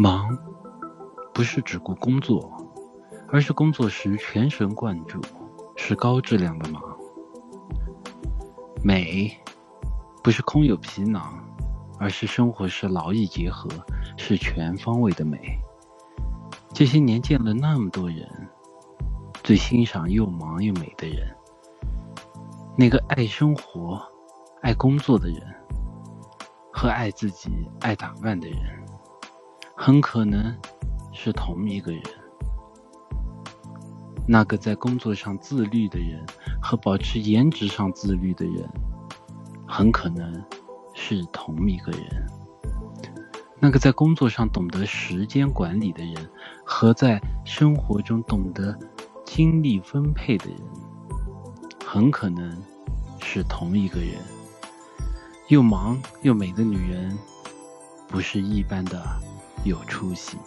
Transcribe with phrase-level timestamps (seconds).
[0.00, 0.34] 忙，
[1.34, 2.50] 不是只顾工作，
[3.28, 5.20] 而是工作时全神贯注，
[5.76, 6.82] 是高质量的忙。
[8.82, 9.30] 美，
[10.24, 11.38] 不是空有皮囊，
[11.98, 13.68] 而是生活时劳逸结合，
[14.16, 15.38] 是全方位的美。
[16.72, 18.26] 这些年见了那么多人，
[19.42, 21.36] 最欣赏又忙又美的人，
[22.74, 24.00] 那个爱生活、
[24.62, 25.42] 爱工作的人，
[26.72, 28.79] 和爱自己、爱打扮的人。
[29.82, 30.54] 很可能
[31.10, 32.02] 是同一个人。
[34.28, 36.22] 那个在工作上自律的人
[36.60, 38.68] 和保持颜值上自律的人，
[39.66, 40.44] 很可能
[40.92, 42.26] 是同一个人。
[43.58, 46.28] 那个在工作上懂得时间管理的人
[46.62, 48.78] 和在生活中懂得
[49.24, 50.60] 精力分配的人，
[51.86, 52.54] 很可能
[53.22, 54.10] 是同一个人。
[55.48, 57.16] 又忙又美的女人，
[58.08, 59.02] 不是一般的。
[59.64, 60.38] 有出息。